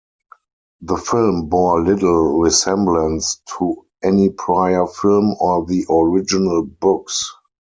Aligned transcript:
The 0.81 0.97
film 0.97 1.47
bore 1.47 1.79
little 1.83 2.39
resemblance 2.39 3.39
to 3.59 3.85
any 4.03 4.31
prior 4.31 4.87
film 4.87 5.35
or 5.39 5.63
the 5.63 5.85
original 5.91 6.63
books. 6.63 7.31